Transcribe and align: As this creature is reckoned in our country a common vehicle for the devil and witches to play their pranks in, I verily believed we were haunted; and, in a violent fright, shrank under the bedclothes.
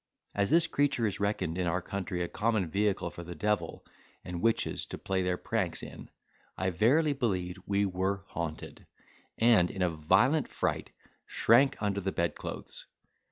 As 0.33 0.49
this 0.49 0.65
creature 0.65 1.05
is 1.05 1.19
reckoned 1.19 1.59
in 1.59 1.67
our 1.67 1.79
country 1.79 2.23
a 2.23 2.27
common 2.27 2.65
vehicle 2.67 3.11
for 3.11 3.21
the 3.23 3.35
devil 3.35 3.85
and 4.25 4.41
witches 4.41 4.87
to 4.87 4.97
play 4.97 5.21
their 5.21 5.37
pranks 5.37 5.83
in, 5.83 6.09
I 6.57 6.71
verily 6.71 7.13
believed 7.13 7.59
we 7.67 7.85
were 7.85 8.23
haunted; 8.29 8.87
and, 9.37 9.69
in 9.69 9.83
a 9.83 9.91
violent 9.95 10.47
fright, 10.47 10.89
shrank 11.27 11.79
under 11.83 12.01
the 12.01 12.11
bedclothes. 12.11 12.87